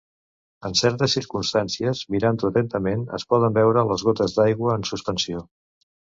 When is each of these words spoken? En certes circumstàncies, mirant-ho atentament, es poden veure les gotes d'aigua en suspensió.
En 0.69 0.77
certes 0.77 1.11
circumstàncies, 1.17 2.01
mirant-ho 2.15 2.49
atentament, 2.55 3.05
es 3.19 3.27
poden 3.35 3.55
veure 3.59 3.85
les 3.93 4.07
gotes 4.09 4.35
d'aigua 4.41 4.73
en 4.81 4.89
suspensió. 4.95 5.47